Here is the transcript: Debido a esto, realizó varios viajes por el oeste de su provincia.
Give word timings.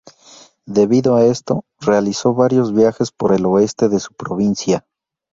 Debido 0.65 1.15
a 1.15 1.25
esto, 1.25 1.63
realizó 1.79 2.33
varios 2.33 2.73
viajes 2.73 3.11
por 3.11 3.33
el 3.35 3.45
oeste 3.45 3.87
de 3.87 3.99
su 3.99 4.11
provincia. 4.15 4.87